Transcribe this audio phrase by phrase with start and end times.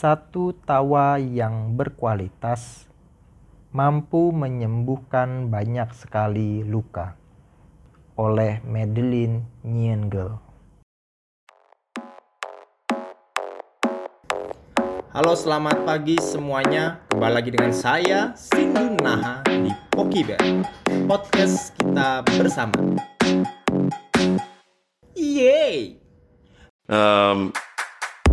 [0.00, 2.88] Satu tawa yang berkualitas
[3.68, 7.20] mampu menyembuhkan banyak sekali luka.
[8.16, 10.40] Oleh Madeline Niengel.
[15.12, 20.40] Halo selamat pagi semuanya Kembali lagi dengan saya Sindu Naha di Pokibet
[21.04, 22.96] Podcast kita bersama
[25.12, 26.00] Yeay
[26.90, 27.54] Um,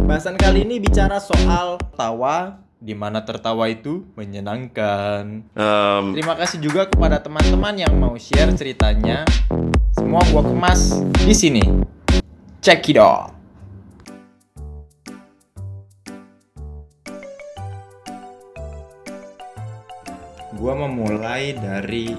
[0.08, 5.44] Bahasan kali ini bicara soal tawa di mana tertawa itu menyenangkan.
[5.52, 9.28] Um, Terima kasih juga kepada teman-teman yang mau share ceritanya.
[10.00, 11.84] Semua gua kemas di sini.
[12.64, 13.36] Check it out.
[20.56, 22.16] Gua memulai dari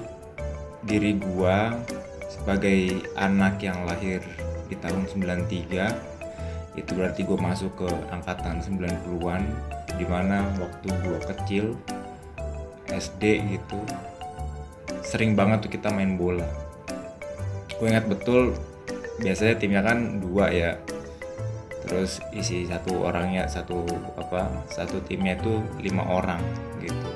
[0.85, 1.73] diri gua
[2.29, 4.21] sebagai anak yang lahir
[4.69, 6.18] di tahun 93
[6.77, 9.41] itu berarti gue masuk ke angkatan 90-an
[9.97, 11.65] di mana waktu gue kecil
[12.89, 13.81] SD gitu
[15.05, 16.45] sering banget tuh kita main bola.
[17.79, 18.53] Gue ingat betul
[19.21, 20.77] biasanya timnya kan dua ya.
[21.89, 23.81] Terus isi satu orangnya satu
[24.19, 26.43] apa satu timnya itu lima orang
[26.83, 27.09] gitu.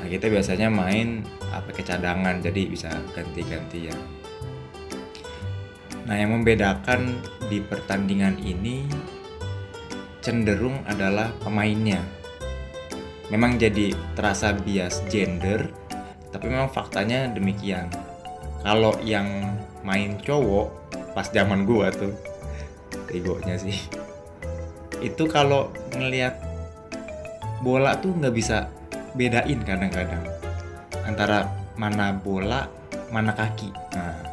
[0.00, 1.20] Nah kita biasanya main
[1.52, 4.21] apa kecadangan jadi bisa ganti-gantian
[6.02, 8.86] nah yang membedakan di pertandingan ini
[10.22, 12.00] cenderung adalah pemainnya.
[13.28, 15.68] Memang jadi terasa bias gender
[16.32, 17.90] tapi memang faktanya demikian.
[18.62, 20.70] Kalau yang main cowok
[21.12, 22.14] pas zaman gua tuh
[23.12, 23.76] egonya sih.
[25.02, 26.38] Itu kalau ngelihat
[27.60, 28.70] bola tuh nggak bisa
[29.12, 30.24] bedain kadang-kadang
[31.04, 32.70] antara mana bola
[33.12, 33.68] mana kaki.
[33.92, 34.31] Nah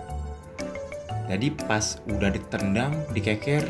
[1.29, 3.61] jadi pas udah ditendang dikeker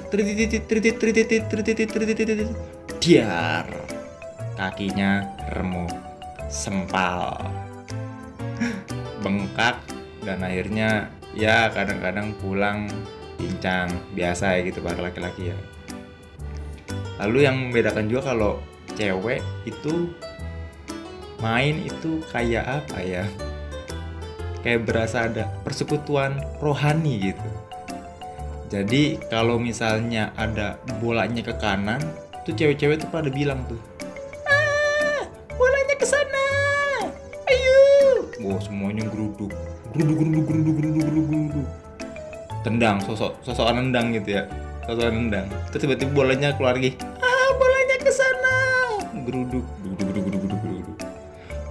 [3.04, 3.68] diar
[4.56, 5.92] kakinya remuk
[6.48, 7.36] sempal
[9.20, 9.78] bengkak
[10.24, 12.88] dan akhirnya ya kadang-kadang pulang
[13.40, 15.58] pincang biasa ya gitu para laki-laki ya.
[17.24, 18.60] Lalu yang membedakan juga kalau
[18.96, 20.12] cewek itu
[21.40, 23.24] main itu kayak apa ya
[24.62, 27.50] kayak berasa ada persekutuan rohani gitu.
[28.70, 31.98] Jadi kalau misalnya ada bolanya ke kanan
[32.46, 33.82] tuh cewek-cewek tuh pada bilang tuh
[34.46, 35.26] ah
[35.58, 36.46] bolanya ke sana.
[37.50, 37.80] Ayo.
[38.46, 39.50] Wow semuanya geruduk
[39.98, 41.68] geruduk geruduk geruduk geruduk geruduk geruduk
[42.62, 44.44] tendang sosok sosok nendang gitu ya.
[44.86, 45.50] Sosok nendang.
[45.74, 46.94] Terus tiba-tiba bolanya keluar lagi.
[47.02, 48.56] Ah bolanya ke sana.
[49.26, 50.98] Geruduk geruduk geruduk geruduk geruduk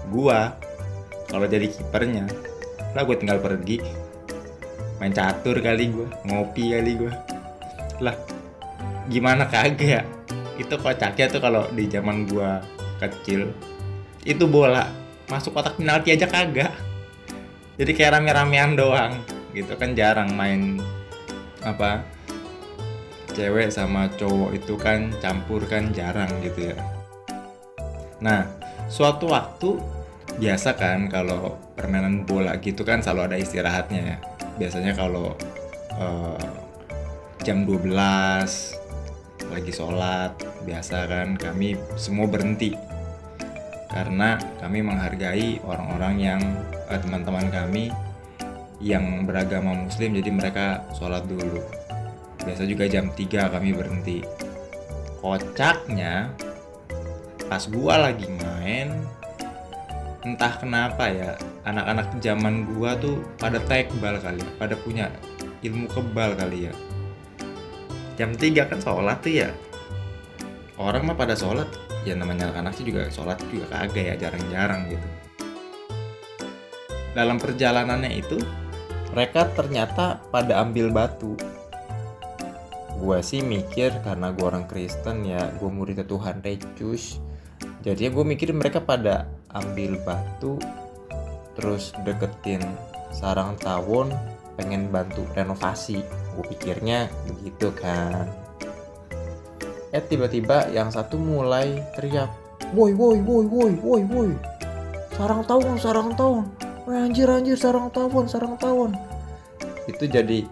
[0.08, 0.56] gua
[1.28, 2.24] kalau jadi kipernya
[2.98, 3.78] lah gue tinggal pergi.
[4.98, 7.14] Main catur kali gue ngopi kali gue
[8.02, 8.18] lah
[9.06, 10.02] gimana kagak
[10.58, 12.50] itu kocaknya tuh kalau di zaman gue
[12.98, 13.54] kecil
[14.26, 14.90] itu bola.
[15.30, 16.74] Masuk kotak penalti aja kagak.
[17.78, 19.22] Jadi kayak rame-ramean doang
[19.54, 20.82] gitu kan jarang main
[21.62, 22.02] apa
[23.38, 26.76] cewek sama cowok itu kan campur kan jarang gitu ya.
[28.18, 28.50] Nah
[28.90, 29.78] suatu waktu
[30.42, 34.16] biasa kan kalau permainan bola gitu kan selalu ada istirahatnya ya.
[34.58, 35.38] Biasanya kalau
[35.94, 36.42] eh,
[37.46, 37.94] jam 12
[39.48, 40.34] lagi sholat
[40.66, 42.74] biasa kan kami semua berhenti.
[43.88, 46.40] Karena kami menghargai orang-orang yang
[46.90, 47.94] eh, teman-teman kami
[48.82, 50.66] yang beragama muslim jadi mereka
[50.98, 51.62] sholat dulu.
[52.42, 54.22] Biasa juga jam 3 kami berhenti.
[55.18, 56.30] Kocaknya
[57.48, 58.92] pas gua lagi main
[60.26, 65.06] entah kenapa ya anak-anak zaman gua tuh pada tekbal kali ya, pada punya
[65.62, 66.74] ilmu kebal kali ya.
[68.18, 69.50] Jam 3 kan sholat tuh ya.
[70.78, 71.70] Orang mah pada sholat
[72.02, 75.08] ya namanya anak-anak sih juga sholat juga kagak ya jarang-jarang gitu.
[77.14, 78.38] Dalam perjalanannya itu
[79.14, 81.34] mereka ternyata pada ambil batu.
[82.98, 87.22] Gue sih mikir karena gue orang Kristen ya gue murid Tuhan Recus
[87.88, 89.24] jadi gue mikir mereka pada
[89.56, 90.60] ambil batu
[91.56, 92.60] terus deketin
[93.16, 94.12] sarang tawon
[94.60, 96.04] pengen bantu renovasi.
[96.36, 98.28] Gue pikirnya begitu kan.
[99.88, 102.28] Eh tiba-tiba yang satu mulai teriak
[102.76, 104.30] woi woi woi woi woi woi
[105.16, 106.44] sarang tawon sarang tawon
[106.84, 108.92] anjir anjir sarang tawon sarang tawon.
[109.88, 110.44] Itu jadi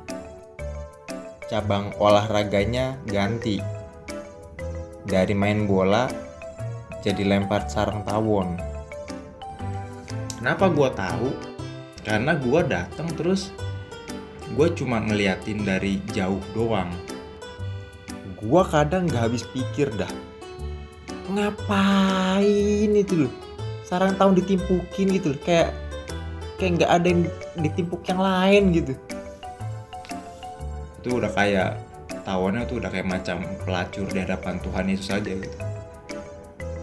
[1.52, 3.60] cabang olahraganya ganti.
[5.04, 6.25] Dari main bola
[7.06, 8.58] jadi lempar sarang tawon.
[10.42, 11.30] Kenapa gua tahu?
[12.02, 13.54] Karena gua datang terus
[14.58, 16.90] gue cuma ngeliatin dari jauh doang.
[18.42, 20.10] Gua kadang nggak habis pikir dah
[21.26, 23.34] ngapain itu loh?
[23.82, 25.74] Sarang tahun ditimpukin gitu loh kayak
[26.58, 27.22] kayak nggak ada yang
[27.58, 28.94] ditimpuk yang lain gitu.
[31.02, 31.82] Itu udah kayak
[32.22, 35.75] tawonnya tuh udah kayak macam pelacur di hadapan Tuhan Yesus aja gitu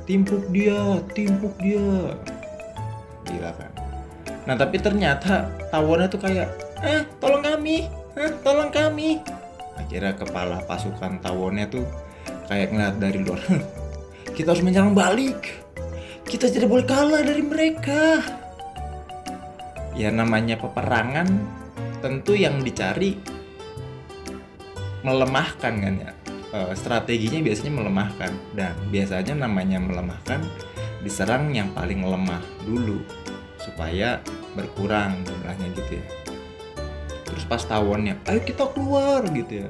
[0.04, 2.18] timpuk dia timpuk dia.
[3.28, 3.72] Gila kan
[4.44, 6.52] nah tapi ternyata tawonnya tuh kayak
[6.84, 9.22] eh tolong kami eh, tolong kami.
[9.78, 11.86] Akhirnya kepala pasukan tawonnya tuh
[12.48, 13.42] kayak ngeliat dari luar.
[14.36, 15.66] Kita harus menyerang balik.
[16.24, 18.22] Kita tidak boleh kalah dari mereka.
[19.94, 21.30] Ya namanya peperangan
[22.02, 23.16] tentu yang dicari
[25.06, 26.12] melemahkan kan ya
[26.54, 28.32] Eh, strateginya biasanya melemahkan.
[28.54, 30.38] Dan biasanya namanya melemahkan
[31.02, 33.02] diserang yang paling lemah dulu
[33.58, 34.22] supaya
[34.54, 36.06] berkurang jumlahnya gitu ya.
[37.26, 39.70] Terus pas tawonnya ayo kita keluar gitu ya.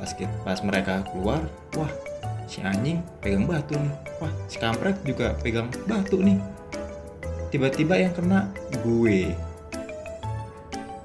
[0.00, 1.44] Pas pas mereka keluar
[1.76, 1.92] wah
[2.48, 3.94] si anjing pegang batu nih.
[4.24, 6.40] Wah si kampret juga pegang batu nih.
[7.52, 8.48] Tiba-tiba yang kena
[8.80, 9.36] gue.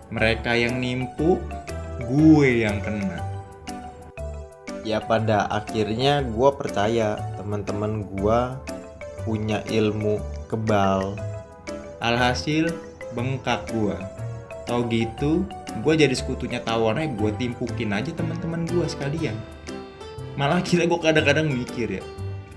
[0.08, 1.36] Mereka yang nimpu
[2.00, 3.35] gue yang kena
[4.86, 8.40] ya pada akhirnya gue percaya teman-teman gue
[9.26, 11.18] punya ilmu kebal.
[11.98, 12.70] Alhasil
[13.18, 13.98] bengkak gue
[14.70, 15.46] tau gitu
[15.82, 19.34] gue jadi sekutunya tawannya gue timpukin aja teman-teman gue sekalian.
[20.38, 22.04] Malah kira gue kadang-kadang mikir ya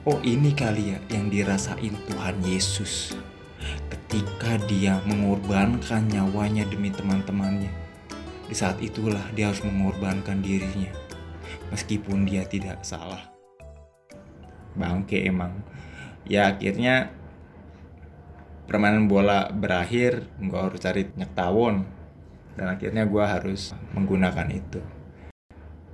[0.04, 3.16] oh ini kali ya yang dirasain Tuhan Yesus
[3.88, 7.72] ketika dia mengorbankan nyawanya demi teman-temannya.
[8.48, 11.07] Di saat itulah dia harus mengorbankan dirinya
[11.70, 13.28] meskipun dia tidak salah.
[14.78, 15.64] Bangke emang.
[16.28, 17.10] Ya akhirnya
[18.68, 21.84] permainan bola berakhir gue harus cari minyak tawon.
[22.58, 24.82] Dan akhirnya gue harus menggunakan itu.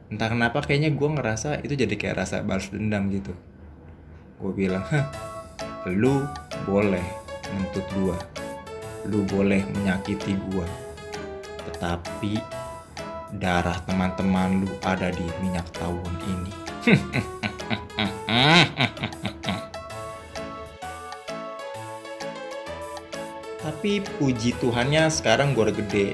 [0.08, 3.36] Entah kenapa kayaknya gue ngerasa itu jadi kayak rasa balas dendam gitu.
[4.40, 5.12] Gue bilang Hah,
[5.88, 6.24] lu
[6.64, 7.04] boleh
[7.52, 8.16] menuntut gue
[9.12, 10.66] lu boleh menyakiti gue
[11.68, 12.40] tetapi
[13.38, 16.52] darah teman-teman lu ada di minyak tawon ini.
[23.64, 26.08] Tapi puji Tuhannya sekarang gue udah gede.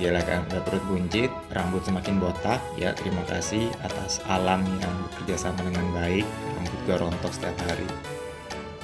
[0.00, 5.36] Gila kan, udah perut buncit, rambut semakin botak Ya terima kasih atas alam yang bekerja
[5.36, 6.24] sama dengan baik
[6.56, 7.84] Rambut gue rontok setiap hari.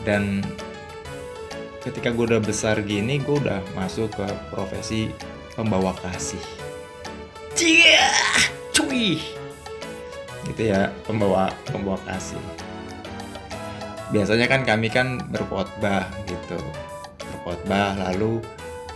[0.04, 0.44] Dan
[1.80, 5.08] ketika gue udah besar gini Gue udah masuk ke profesi
[5.56, 6.57] pembawa kasih
[8.98, 9.22] cuy
[10.50, 12.42] Gitu ya, pembawa pembawa kasih
[14.08, 16.56] Biasanya kan kami kan berkhotbah gitu.
[17.20, 18.40] Berkhotbah lalu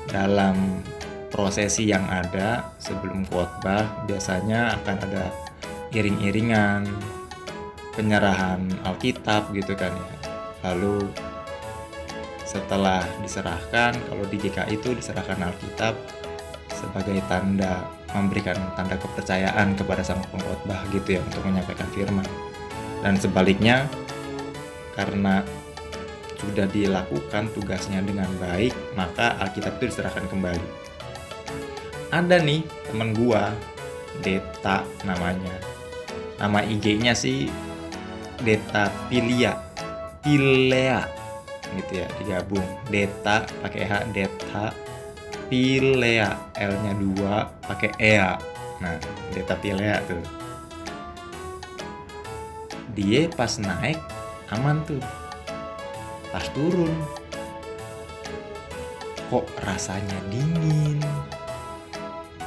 [0.08, 0.80] dalam
[1.28, 5.28] prosesi yang ada sebelum khotbah biasanya akan ada
[5.92, 6.88] iring-iringan
[7.92, 10.16] penyerahan Alkitab gitu kan ya.
[10.72, 11.04] Lalu
[12.48, 15.92] setelah diserahkan kalau di GKI itu diserahkan Alkitab
[16.72, 22.26] sebagai tanda memberikan tanda kepercayaan kepada sang pengkhotbah gitu ya untuk menyampaikan firman.
[23.02, 23.88] Dan sebaliknya
[24.94, 25.42] karena
[26.38, 30.66] sudah dilakukan tugasnya dengan baik, maka Alkitab itu diserahkan kembali.
[32.12, 33.54] Ada nih temen gua
[34.20, 35.56] Deta namanya.
[36.36, 37.48] Nama IG-nya sih
[38.42, 39.56] Deta Pilia
[40.20, 41.02] Pilea
[41.72, 42.66] gitu ya digabung.
[42.92, 44.70] Deta pakai H Deta
[45.52, 48.40] Pilea L-nya dua pakai Ea.
[48.80, 48.96] Nah
[49.36, 50.24] Deta Pilea tuh.
[52.96, 54.00] Dia pas naik
[54.48, 55.04] aman tuh.
[56.32, 56.96] Pas turun.
[59.28, 60.96] Kok rasanya dingin?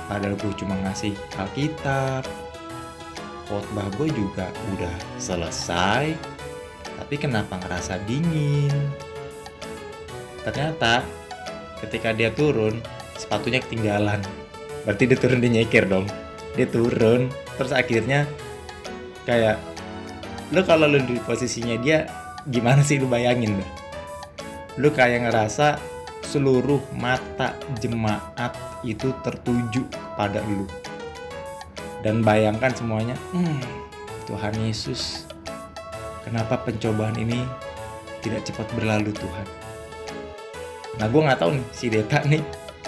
[0.09, 2.25] Padahal gue cuma ngasih Alkitab.
[3.45, 6.17] Khotbah gue juga udah selesai.
[6.97, 8.73] Tapi kenapa ngerasa dingin?
[10.41, 11.05] Ternyata
[11.85, 12.81] ketika dia turun
[13.15, 14.21] sepatunya ketinggalan.
[14.83, 16.05] Berarti dia turun di nyekir dong.
[16.53, 18.27] Dia turun terus akhirnya
[19.23, 19.57] kayak
[20.53, 22.05] lu kalau lu di posisinya dia
[22.45, 23.85] gimana sih lu bayangin dah
[24.75, 25.79] lu kayak ngerasa
[26.25, 28.51] seluruh mata jemaat
[28.83, 30.67] itu tertuju kepada lu.
[32.03, 33.63] Dan bayangkan semuanya hmm,
[34.29, 35.25] Tuhan Yesus
[36.21, 37.41] kenapa pencobaan ini
[38.21, 39.47] tidak cepat berlalu Tuhan?
[41.01, 42.43] Nah gue nggak tahu nih si Deta nih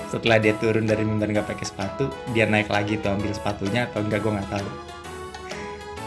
[0.08, 4.04] setelah dia turun dari mimbar nggak pakai sepatu dia naik lagi tuh ambil sepatunya atau
[4.04, 4.70] enggak gue nggak tahu.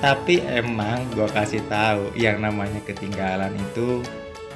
[0.00, 4.00] Tapi emang gue kasih tahu yang namanya ketinggalan itu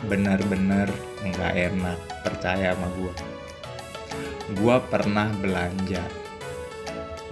[0.09, 0.89] benar-benar
[1.21, 3.35] nggak enak percaya sama gue
[4.53, 6.05] gue pernah belanja.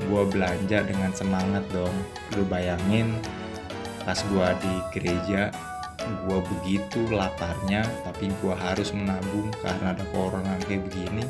[0.09, 1.92] Gue belanja dengan semangat dong.
[2.33, 3.12] Lu bayangin
[4.02, 5.52] pas gue di gereja
[6.26, 11.23] gue begitu laparnya tapi gue harus menabung karena ada corona kayak begini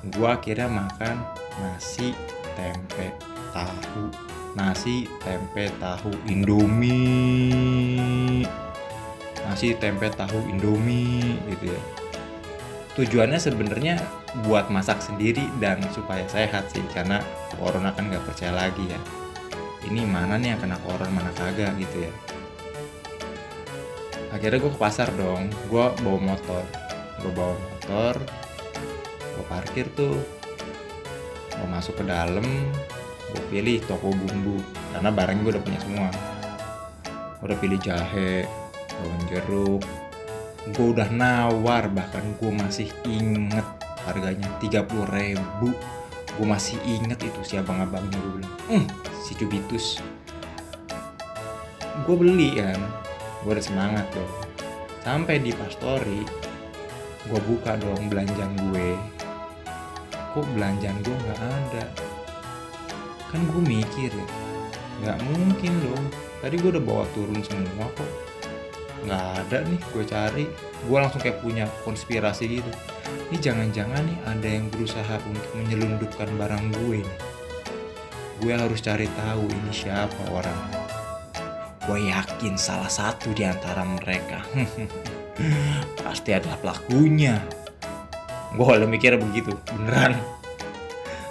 [0.00, 1.20] gue akhirnya makan
[1.60, 2.16] nasi
[2.56, 3.12] tempe
[3.52, 4.08] tahu.
[4.56, 6.88] Nasi tempe tahu indomie.
[9.44, 11.80] Nasi tempe tahu indomie gitu ya.
[12.96, 14.00] Tujuannya sebenarnya
[14.48, 17.20] buat masak sendiri dan supaya sehat sih karena
[17.60, 18.98] corona kan nggak percaya lagi ya.
[19.84, 22.12] Ini mana nih yang kena corona mana kagak gitu ya.
[24.32, 25.52] Akhirnya gue ke pasar dong.
[25.68, 26.64] Gue bawa motor.
[27.20, 28.16] Gue bawa motor
[29.50, 30.14] parkir tuh.
[31.50, 32.46] Gue masuk ke dalam
[33.34, 34.62] gue pilih toko bumbu.
[34.94, 36.08] Karena barangnya gue udah punya semua.
[37.42, 38.46] Udah pilih jahe
[38.94, 39.82] daun jeruk.
[40.70, 43.66] Gue udah nawar bahkan gue masih inget
[44.06, 45.74] harganya 30 ribu.
[46.38, 48.86] Gue masih inget itu si abang-abangnya gue bilang hmm,
[49.26, 49.98] si Cubitus.
[52.06, 52.78] Gue beli kan.
[53.42, 54.50] Gue udah semangat dong
[55.00, 56.20] sampai di pastori
[57.28, 58.96] gue buka dong belanjaan gue
[60.32, 61.84] kok belanjaan gue nggak ada?
[63.30, 64.26] Kan gue mikir ya
[65.00, 66.04] nggak mungkin dong.
[66.40, 68.10] Tadi gue udah bawa turun semua kok.
[69.06, 70.44] Nggak ada nih gue cari.
[70.86, 72.72] Gue langsung kayak punya konspirasi gitu.
[73.30, 77.18] Ini jangan-jangan nih ada yang berusaha untuk menyelundupkan barang gue nih
[78.40, 80.72] gue harus cari tahu ini siapa orang.
[81.84, 84.40] Gue yakin salah satu di antara mereka
[86.04, 87.40] pasti adalah pelakunya
[88.50, 90.18] gue awalnya mikir begitu beneran.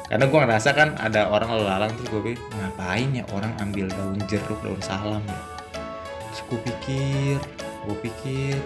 [0.10, 4.18] Karena gue ngerasa kan ada orang lalang terus gue pikir ngapain ya orang ambil daun
[4.26, 5.40] jeruk daun salam ya?
[6.30, 7.38] Terus gue pikir
[7.86, 8.58] gue pikir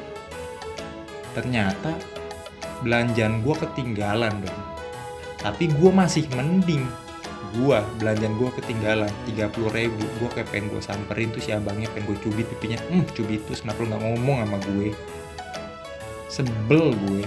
[1.36, 1.94] ternyata
[2.82, 4.62] belanjaan gue ketinggalan dong
[5.44, 6.88] tapi gue masih mending
[7.54, 10.04] gue belanjaan gue ketinggalan 30 ribu.
[10.18, 13.86] Gue kayak pengen gue samperin tuh si abangnya pengen gue cubit pipinya hmm cubitus kenapa
[13.86, 14.90] lu nggak ngomong sama gue?
[16.32, 17.22] Sebel gue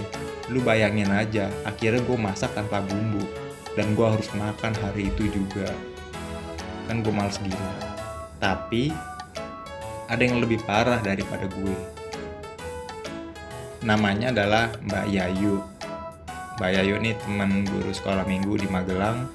[0.47, 3.23] lu bayangin aja akhirnya gue masak tanpa bumbu
[3.75, 5.69] dan gue harus makan hari itu juga.
[6.89, 7.71] Kan gue males gila.
[8.39, 8.89] Tapi
[10.07, 11.77] ada yang lebih parah daripada gue.
[13.83, 15.61] Namanya adalah Mbak Yayu.
[16.57, 19.29] Mbak Yayu ini teman guru sekolah minggu di Magelang.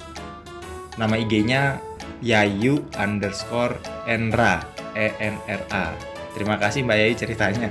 [0.98, 1.78] Nama IG-nya
[2.24, 3.78] Yayu underscore
[4.08, 4.66] Enra
[4.98, 5.94] E N R A.
[6.34, 7.68] Terima kasih Mbak Yayu ceritanya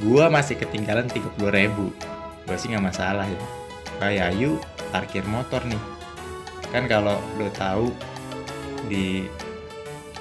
[0.00, 1.92] gua masih ketinggalan 30 ribu.
[2.48, 3.40] Gue sih nggak masalah ya.
[4.00, 4.56] Mbak Yayu
[4.90, 5.82] parkir motor nih.
[6.72, 7.92] Kan kalau lo tahu
[8.88, 9.28] di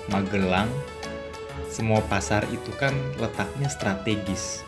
[0.09, 0.67] Magelang
[1.69, 4.67] semua pasar itu kan letaknya strategis.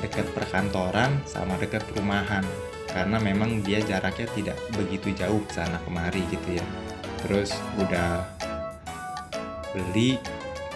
[0.00, 2.42] Dekat perkantoran sama dekat perumahan.
[2.88, 6.66] Karena memang dia jaraknya tidak begitu jauh sana kemari gitu ya.
[7.22, 8.24] Terus udah
[9.76, 10.16] beli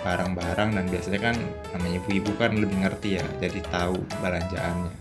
[0.00, 1.36] barang-barang dan biasanya kan
[1.76, 4.92] namanya ibu-ibu kan lebih ngerti ya jadi tahu belanjaannya.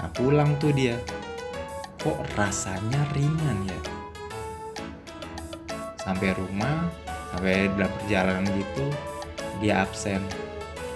[0.00, 0.96] Nah pulang tuh dia
[2.00, 3.80] kok rasanya ringan ya?
[6.00, 6.88] Sampai rumah
[7.32, 8.84] sampai dalam perjalanan gitu
[9.60, 10.20] dia absen.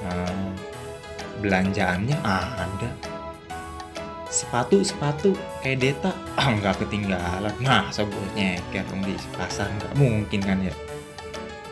[0.05, 0.49] Eh,
[1.41, 2.91] belanjaannya ada.
[4.29, 5.33] Sepatu sepatu
[5.65, 6.13] kayak deta.
[6.37, 7.55] Ah nggak ketinggalan.
[8.05, 9.71] Gue nyeker dong di pasar?
[9.81, 10.75] Nggak mungkin kan ya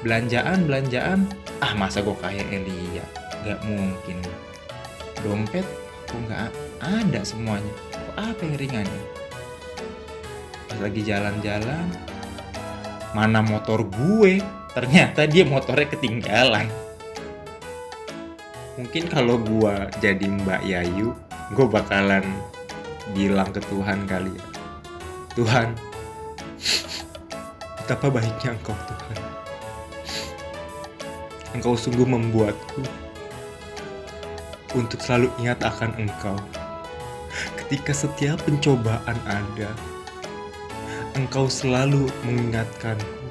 [0.03, 1.31] belanjaan belanjaan.
[1.63, 3.07] Ah masa gue kayak Elia?
[3.47, 4.19] Nggak mungkin.
[5.23, 5.67] Dompet
[6.11, 6.51] kok nggak
[6.83, 7.73] ada semuanya?
[7.95, 9.05] Kok apa yang ringan ya?
[10.67, 11.87] Pas lagi jalan-jalan
[13.15, 14.43] mana motor gue?
[14.73, 16.67] Ternyata dia motornya ketinggalan.
[18.73, 21.13] Mungkin kalau gua jadi Mbak Yayu
[21.53, 22.25] gue bakalan
[23.13, 24.47] bilang ke Tuhan kali ya.
[25.37, 25.77] Tuhan
[27.85, 29.22] betapa baiknya engkau Tuhan
[31.53, 32.83] engkau sungguh membuatku
[34.73, 36.37] untuk selalu ingat akan engkau
[37.65, 39.73] ketika setiap pencobaan ada
[41.17, 43.25] engkau selalu mengingatkanku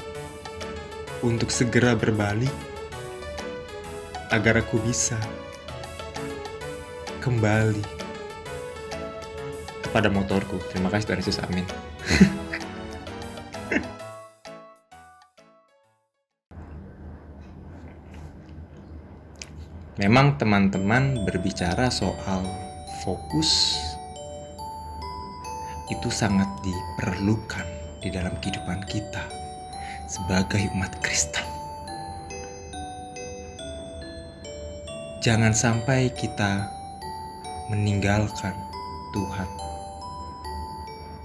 [1.22, 2.54] untuk segera berbalik
[4.34, 5.18] agar aku bisa
[7.22, 7.84] kembali
[9.86, 10.58] kepada motorku.
[10.72, 11.38] Terima kasih Tuhan Yesus.
[11.44, 11.68] Amin.
[20.02, 22.42] Memang teman-teman berbicara soal
[23.06, 23.78] fokus
[25.94, 27.70] itu sangat diperlukan
[28.02, 29.22] di dalam kehidupan kita
[30.10, 31.46] sebagai umat Kristen.
[35.22, 36.66] Jangan sampai kita
[37.70, 38.58] meninggalkan
[39.14, 39.50] Tuhan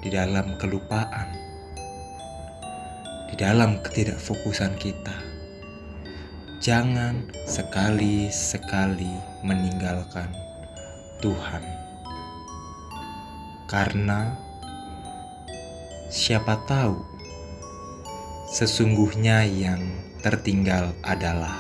[0.04, 1.32] di dalam kelupaan,
[3.32, 5.25] di dalam ketidakfokusan kita.
[6.66, 9.14] Jangan sekali-sekali
[9.46, 10.26] meninggalkan
[11.22, 11.62] Tuhan.
[13.70, 14.34] Karena
[16.10, 16.98] siapa tahu
[18.50, 19.78] sesungguhnya yang
[20.26, 21.54] tertinggal adalah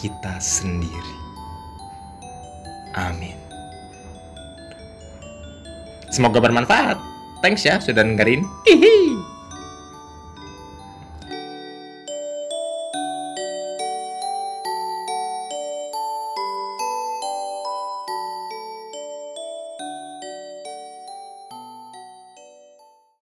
[0.00, 1.16] kita sendiri.
[2.96, 3.36] Amin.
[6.08, 6.96] Semoga bermanfaat.
[7.44, 8.40] Thanks ya sudah dengerin.
[8.64, 8.99] Hihi.